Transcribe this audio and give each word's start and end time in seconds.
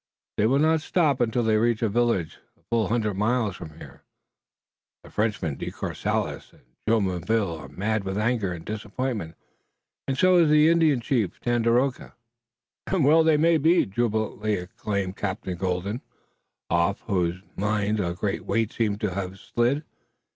They 0.37 0.47
will 0.47 0.57
not 0.57 0.81
stop 0.81 1.21
until 1.21 1.43
they 1.43 1.57
reach 1.57 1.83
a 1.83 1.87
village 1.87 2.39
a 2.57 2.63
full 2.71 2.87
hundred 2.87 3.13
miles 3.13 3.55
from 3.55 3.77
here. 3.77 4.01
The 5.03 5.11
Frenchmen, 5.11 5.57
De 5.57 5.69
Courcelles 5.69 6.51
and 6.53 6.63
Jumonville 6.89 7.55
are 7.59 7.67
mad 7.69 8.03
with 8.03 8.17
anger 8.17 8.51
and 8.51 8.65
disappointment, 8.65 9.35
and 10.07 10.17
so 10.17 10.37
is 10.37 10.49
the 10.49 10.69
Indian 10.69 11.01
chief 11.01 11.39
Tandakora." 11.39 12.13
"And 12.87 13.05
well 13.05 13.23
they 13.23 13.37
may 13.37 13.59
be!" 13.59 13.85
jubilantly 13.85 14.53
exclaimed 14.53 15.17
Captain 15.17 15.55
Colden, 15.55 16.01
off 16.71 17.01
whose 17.01 17.39
mind 17.55 17.99
a 17.99 18.15
great 18.15 18.43
weight 18.43 18.73
seemed 18.73 18.99
to 19.01 19.13
have 19.13 19.37
slid. 19.39 19.83